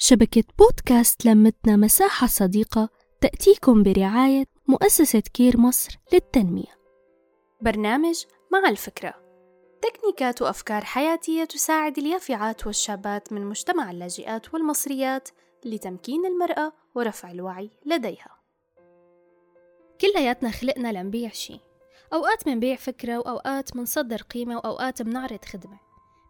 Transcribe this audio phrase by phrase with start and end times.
[0.00, 2.88] شبكة بودكاست لمتنا مساحة صديقة
[3.20, 6.78] تأتيكم برعاية مؤسسة كير مصر للتنمية.
[7.60, 9.14] برنامج مع الفكرة
[9.82, 15.28] تكنيكات وأفكار حياتية تساعد اليافعات والشابات من مجتمع اللاجئات والمصريات
[15.64, 18.38] لتمكين المرأة ورفع الوعي لديها.
[20.00, 21.60] كلياتنا خلقنا لنبيع شي
[22.12, 25.87] أوقات منبيع فكرة وأوقات منصدر قيمة وأوقات بنعرض خدمة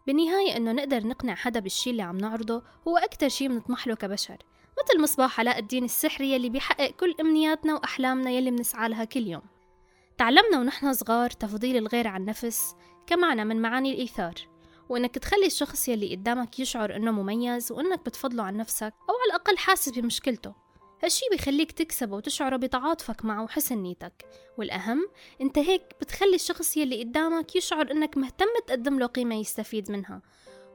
[0.09, 4.37] بالنهاية إنه نقدر نقنع حدا بالشي اللي عم نعرضه هو أكتر شي بنطمح له كبشر
[4.83, 9.41] مثل مصباح علاء الدين السحري يلي بيحقق كل أمنياتنا وأحلامنا يلي بنسعى لها كل يوم.
[10.17, 12.75] تعلمنا ونحن صغار تفضيل الغير عن نفس
[13.07, 14.33] كمعنى من معاني الإيثار
[14.89, 19.57] وإنك تخلي الشخص يلي قدامك يشعر إنه مميز وإنك بتفضله عن نفسك أو على الأقل
[19.57, 20.53] حاسس بمشكلته.
[21.03, 24.25] هالشي بيخليك تكسبه وتشعره بتعاطفك معه وحسن نيتك.
[24.57, 25.07] والأهم
[25.41, 30.21] أنت هيك بتخلي الشخص يلي قدامك يشعر إنك مهتم تقدم له قيمة يستفيد منها.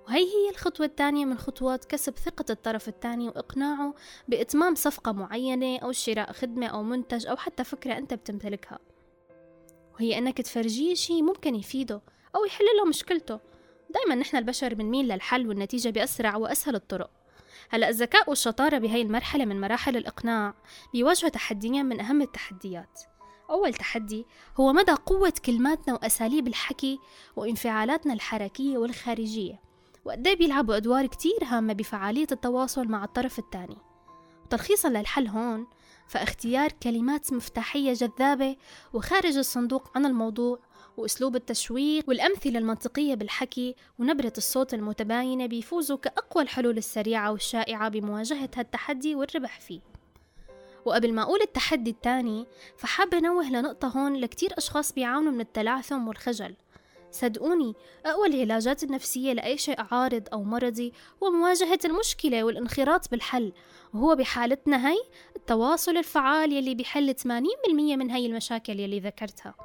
[0.07, 3.95] وهي هي الخطوة الثانية من خطوات كسب ثقة الطرف الثاني وإقناعه
[4.29, 8.79] بإتمام صفقة معينة أو شراء خدمة أو منتج أو حتى فكرة أنت بتمتلكها.
[9.95, 12.01] وهي أنك تفرجيه شي ممكن يفيده
[12.37, 13.41] أو يحل له مشكلته.
[13.91, 17.11] دايما نحن البشر بنميل للحل والنتيجة بأسرع وأسهل الطرق.
[17.71, 20.55] هلا الذكاء والشطارة بهي المرحلة من مراحل الإقناع
[20.93, 23.01] بيواجهوا تحديين من أهم التحديات.
[23.51, 24.27] أول تحدي
[24.61, 26.99] هو مدى قوة كلماتنا وأساليب الحكي
[27.37, 29.61] وانفعالاتنا الحركية والخارجية
[30.05, 33.77] وقد بيلعبوا أدوار كتير هامة بفعالية التواصل مع الطرف الثاني.
[34.45, 35.67] وتلخيصا للحل هون
[36.09, 38.57] فاختيار كلمات مفتاحية جذابة
[38.93, 40.59] وخارج الصندوق عن الموضوع
[40.97, 49.15] وأسلوب التشويق والأمثلة المنطقية بالحكي ونبرة الصوت المتباينة بيفوزوا كأقوى الحلول السريعة والشائعة بمواجهة هالتحدي
[49.15, 49.81] والربح فيه.
[50.85, 56.55] وقبل ما أقول التحدي الثاني فحابة نوه لنقطة هون لكتير أشخاص بيعانوا من التلعثم والخجل.
[57.11, 57.75] صدقوني
[58.07, 60.93] أقوى العلاجات النفسية لأي شيء عارض أو مرضي
[61.23, 63.53] هو مواجهة المشكلة والانخراط بالحل
[63.95, 64.99] وهو بحالتنا هي
[65.37, 67.27] التواصل الفعال يلي بيحل 80%
[67.73, 69.64] من هي المشاكل يلي ذكرتها.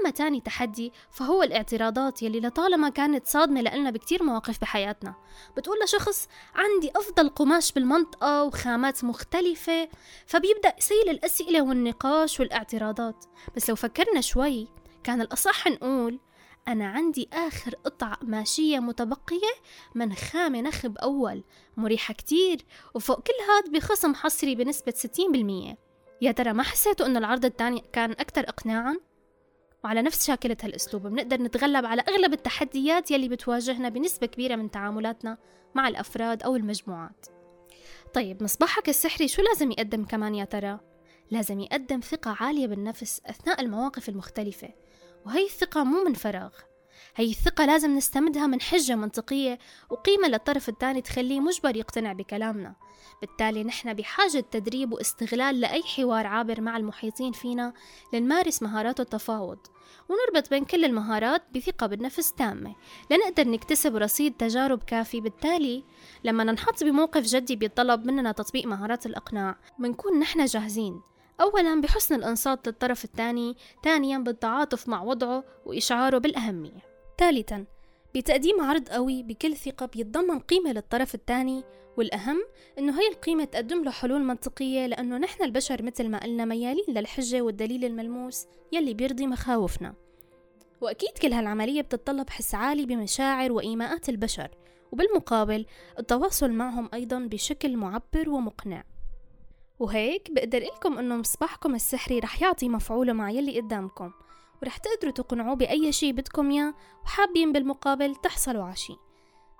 [0.00, 5.14] أما تاني تحدي فهو الاعتراضات يلي لطالما كانت صادمة لنا بكتير مواقف بحياتنا.
[5.56, 9.88] بتقول لشخص عندي أفضل قماش بالمنطقة وخامات مختلفة.
[10.26, 13.24] فبيبدأ يسيل الأسئلة والنقاش والاعتراضات.
[13.56, 14.68] بس لو فكرنا شوي
[15.04, 16.20] كان الأصح نقول
[16.68, 19.54] أنا عندي آخر قطع قماشية متبقية
[19.94, 21.44] من خامة نخب أول
[21.76, 25.76] مريحة كتير وفوق كل هاد بخصم حصري بنسبة 60%
[26.22, 28.96] يا ترى ما حسيتوا أن العرض الثاني كان أكثر إقناعاً؟
[29.84, 35.38] وعلى نفس شاكلة هالأسلوب بنقدر نتغلب على أغلب التحديات يلي بتواجهنا بنسبة كبيرة من تعاملاتنا
[35.74, 37.26] مع الأفراد أو المجموعات
[38.14, 40.80] طيب مصباحك السحري شو لازم يقدم كمان يا ترى؟
[41.30, 44.68] لازم يقدم ثقة عالية بالنفس أثناء المواقف المختلفة
[45.26, 46.52] وهي الثقة مو من فراغ
[47.16, 49.58] هي الثقة لازم نستمدها من حجة منطقية
[49.90, 52.74] وقيمة للطرف الثاني تخليه مجبر يقتنع بكلامنا.
[53.20, 57.72] بالتالي نحن بحاجة تدريب واستغلال لأي حوار عابر مع المحيطين فينا
[58.12, 59.58] لنمارس مهارات التفاوض.
[60.08, 62.74] ونربط بين كل المهارات بثقة بالنفس تامة.
[63.10, 65.20] لنقدر نكتسب رصيد تجارب كافي.
[65.20, 65.84] بالتالي
[66.24, 71.00] لما ننحط بموقف جدي بيتطلب مننا تطبيق مهارات الإقناع بنكون نحن جاهزين.
[71.40, 76.87] أولا بحسن الإنصات للطرف الثاني ثانيا بالتعاطف مع وضعه وإشعاره بالأهمية.
[77.18, 77.64] ثالثا
[78.14, 81.64] بتقديم عرض قوي بكل ثقة بيتضمن قيمة للطرف الثاني
[81.96, 82.44] والأهم
[82.78, 87.42] إنه هي القيمة تقدم له حلول منطقية لأنه نحن البشر مثل ما قلنا ميالين للحجة
[87.42, 89.94] والدليل الملموس يلي بيرضي مخاوفنا.
[90.80, 94.48] وأكيد كل هالعملية بتتطلب حس عالي بمشاعر وإيماءات البشر
[94.92, 95.66] وبالمقابل
[95.98, 98.84] التواصل معهم أيضا بشكل معبر ومقنع.
[99.78, 104.12] وهيك بقدر لكم إنه مصباحكم السحري رح يعطي مفعوله مع يلي قدامكم.
[104.62, 106.74] ورح تقدروا تقنعوه بأي شي بدكم إياه
[107.04, 108.96] وحابين بالمقابل تحصلوا على شي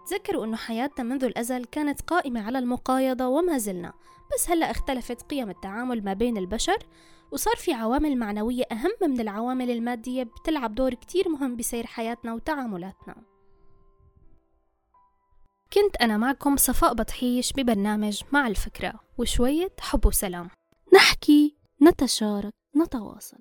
[0.07, 3.93] تذكروا أنه حياتنا منذ الأزل كانت قائمة على المقايضة وما زلنا
[4.35, 6.79] بس هلأ اختلفت قيم التعامل ما بين البشر
[7.33, 13.15] وصار في عوامل معنوية أهم من العوامل المادية بتلعب دور كتير مهم بسير حياتنا وتعاملاتنا.
[15.73, 20.51] كنت أنا معكم صفاء بطحيش ببرنامج مع الفكرة وشوية حب وسلام.
[20.95, 23.39] نحكي نتشارك نتواصل.